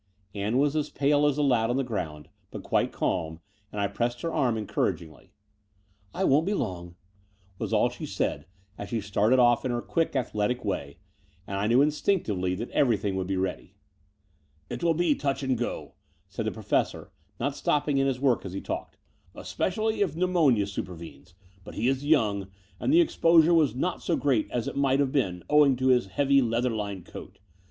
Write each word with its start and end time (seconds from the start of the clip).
Ann 0.33 0.57
was 0.57 0.75
as 0.75 0.89
pale 0.89 1.27
as 1.27 1.35
the 1.35 1.43
lad 1.43 1.69
on 1.69 1.77
the 1.77 1.83
ground, 1.83 2.27
but 2.49 2.63
quite 2.63 2.91
calm, 2.91 3.39
as 3.71 3.77
I 3.77 3.85
pressed 3.87 4.23
her 4.23 4.33
arm 4.33 4.57
encouragingly. 4.57 5.31
"I 6.11 6.23
won't 6.23 6.47
be 6.47 6.55
long," 6.55 6.95
was 7.59 7.71
all 7.71 7.87
she 7.89 8.07
said, 8.07 8.47
as 8.79 8.89
she 8.89 8.99
started 8.99 9.37
off 9.37 9.63
in 9.63 9.69
her 9.69 9.79
quick, 9.79 10.15
athletic 10.15 10.65
way; 10.65 10.97
and 11.45 11.57
I 11.57 11.67
knew 11.67 11.81
instinctivdy 11.85 12.57
that 12.57 12.71
everjrthing 12.71 13.13
would 13.13 13.27
be 13.27 13.37
ready. 13.37 13.75
*'It 14.71 14.81
will 14.83 14.95
be 14.95 15.13
touch 15.13 15.43
and 15.43 15.55
go," 15.55 15.93
said 16.27 16.47
the 16.47 16.51
Professor, 16.51 17.11
not 17.39 17.55
stopping 17.55 17.99
in 17.99 18.07
his 18.07 18.19
work, 18.19 18.43
as 18.43 18.53
he 18.53 18.59
talked, 18.59 18.97
"especially 19.35 20.01
if 20.01 20.15
pneumonia 20.15 20.65
supervenes; 20.65 21.35
but 21.63 21.75
he 21.75 21.87
is 21.87 22.03
young, 22.03 22.47
and 22.79 22.91
the 22.91 23.01
exposure 23.01 23.53
was 23.53 23.75
not 23.75 24.01
so 24.01 24.15
great 24.15 24.49
as 24.49 24.67
it 24.67 24.75
might 24.75 24.99
have 24.99 25.11
been 25.11 25.43
owing 25.47 25.75
to 25.75 25.89
his 25.89 26.07
heavy 26.07 26.41
leather 26.41 26.71
lined 26.71 27.05
coat. 27.05 27.37